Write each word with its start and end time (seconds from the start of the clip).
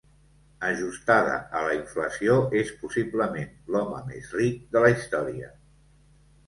Ajustada 0.69 1.35
a 1.59 1.61
la 1.67 1.75
inflació 1.81 2.39
és 2.63 2.73
possiblement 2.81 3.55
l'home 3.75 4.03
més 4.11 4.35
ric 4.41 4.59
de 4.75 4.85
la 4.87 4.93
història. 4.99 5.57